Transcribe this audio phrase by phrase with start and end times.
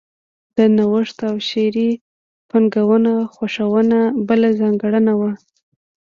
[0.57, 1.89] د نوښت او شعري
[2.49, 5.31] فنونو خوښونه بله ځانګړنه وه